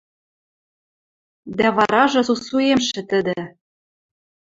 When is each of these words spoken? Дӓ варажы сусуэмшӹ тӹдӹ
Дӓ 1.57 1.67
варажы 1.75 2.21
сусуэмшӹ 2.27 3.01
тӹдӹ 3.09 3.39